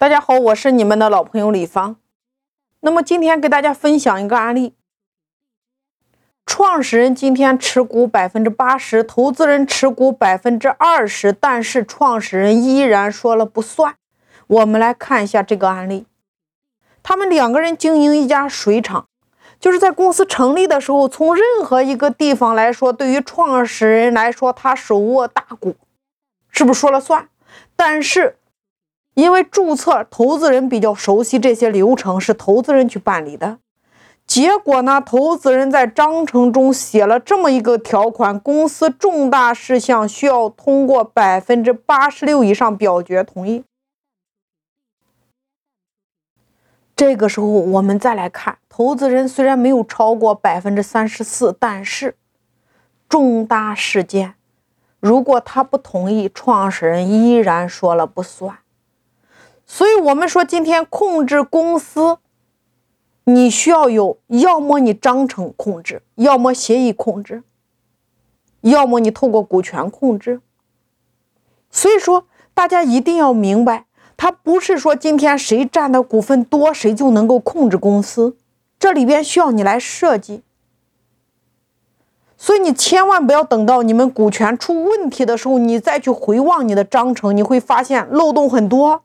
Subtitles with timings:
[0.00, 1.96] 大家好，我是你们的老朋友李芳。
[2.80, 4.74] 那么今天给大家分享一个案例：
[6.46, 13.96] 创始人今天持股百分之八十，投资人持股百分之二十，但是创始人依然说了不算。
[14.46, 16.06] 我们来看一下这个案例。
[17.02, 19.06] 他们两个人经营一家水厂，
[19.58, 25.76] 就是在公司成立的时候，从任何一个地方来说，对于创始人来说，他手握大股，
[26.48, 27.28] 是不是说了算？
[27.76, 28.38] 但是。
[29.14, 33.58] 因为注册投资人比较熟悉这些流程，是投资人去办理的。
[34.26, 43.64] 结果呢，投资人在章程中写了这么一个条款：公司重大事项需要通过百分之八十六以上表决同意。
[46.94, 52.14] 这个时候，我们再来看，投资人虽然没有超过百分之三十四，但是
[53.08, 54.34] 重大事件，
[55.00, 58.58] 如果他不同意，创始人依然说了不算。
[59.72, 62.18] 所以，我们说今天控制公司，
[63.22, 67.44] 你需要有，要么你章程控制，要么协议控制，
[68.62, 70.40] 要么你透过股权控制。
[71.70, 73.84] 所以说，大家一定要明白，
[74.16, 78.36] 它不是说今天谁占的股份多，谁就能够控制公司，
[78.76, 80.42] 这里边需要你来设计。
[82.36, 89.04] 所以你千万不要等到你们股权出问题的时候，你再去回望你的章程，你会发现漏洞很多。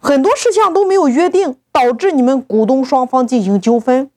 [0.00, 4.10] 很多事项都没有约定，导致你们股东双方进行纠纷。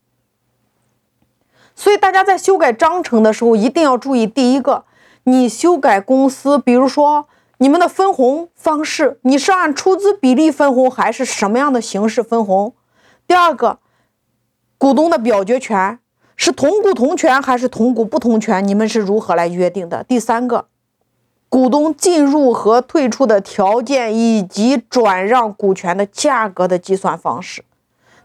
[1.76, 4.86] 所以大家在修改章程的时候，一定要注意：第一个，
[5.24, 12.74] 你修改公司，比如说你们的分红方式，你是按出资比例分红，还是什么样的形式分红？
[13.28, 13.80] 第二个，
[14.78, 16.00] 股东的表决权
[16.36, 18.66] 是同股同权还是同股不同权？
[18.66, 20.04] 你们是如何来约定的？
[20.04, 20.69] 第三个。
[21.50, 27.66] 股东进入和退出的条件，以及转让股权的价格的计算方式。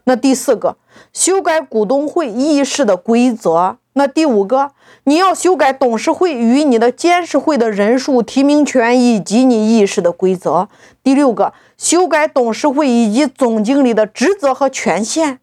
[0.03, 0.77] 那第四个，
[1.11, 3.77] 修改股东会议事的规则。
[3.93, 4.71] 那第五个，
[5.05, 10.67] 你要修改董事会与你的监事会的人数、提名权以及你议事的规则。
[11.01, 15.39] 第六个，修改董事会以及总经理的职责和权限。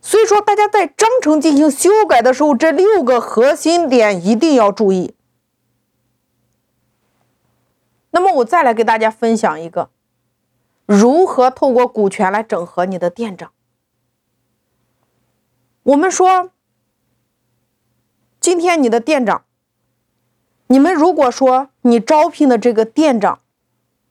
[0.00, 5.14] 所以说，大家在章程进行修改的时候，这六个核心点一定要注意。
[8.10, 9.90] 那么我再来给大家分享一个，
[10.86, 13.52] 如何透过股权来整合你的店长。
[15.82, 16.50] 我们说，
[18.40, 19.44] 今天你的店长，
[20.68, 23.40] 你们如果说你招聘的这个店长，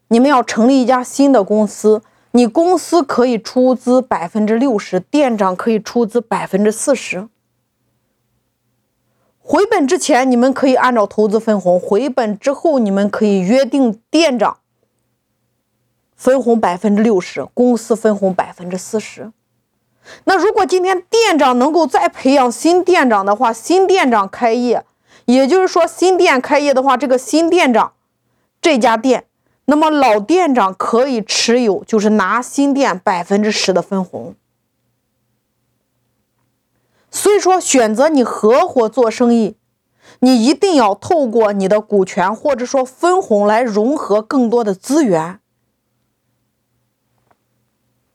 [0.07, 7.27] 你们要成立一家新的公司，你公司可以出资百分之六十，店长可以出资百分之四十。
[9.49, 14.57] 回本之前，你们可以按照投资分红；回本之后，你们可以约定店长
[16.17, 19.31] 分红百分之六十，公司分红百分之四十。
[20.25, 24.83] 那如果今天店长能够再培养新店长的话，新店长开业，
[25.23, 27.93] 也就是说新店开业的话，这个新店长
[28.61, 29.27] 这家店，
[29.63, 34.35] 那么老店长可以持有，就是拿新店百分之十的分红。
[37.27, 39.57] 所以说，选择你合伙做生意，
[40.21, 45.41] 你一定要透过你的股权或者说分红来融合更多的资源。